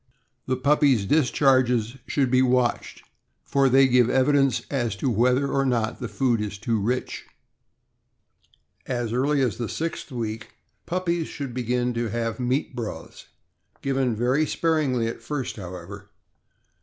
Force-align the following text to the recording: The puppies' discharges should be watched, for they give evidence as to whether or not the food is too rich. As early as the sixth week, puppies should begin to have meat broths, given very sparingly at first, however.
The 0.47 0.57
puppies' 0.57 1.05
discharges 1.05 1.95
should 2.07 2.31
be 2.31 2.41
watched, 2.41 3.03
for 3.45 3.69
they 3.69 3.87
give 3.87 4.09
evidence 4.09 4.63
as 4.71 4.95
to 4.95 5.11
whether 5.11 5.47
or 5.51 5.63
not 5.63 5.99
the 5.99 6.07
food 6.07 6.41
is 6.41 6.57
too 6.57 6.81
rich. 6.81 7.25
As 8.87 9.13
early 9.13 9.41
as 9.41 9.59
the 9.59 9.69
sixth 9.69 10.11
week, 10.11 10.53
puppies 10.87 11.27
should 11.27 11.53
begin 11.53 11.93
to 11.93 12.07
have 12.09 12.39
meat 12.39 12.75
broths, 12.75 13.27
given 13.83 14.15
very 14.15 14.47
sparingly 14.47 15.05
at 15.05 15.21
first, 15.21 15.57
however. 15.57 16.09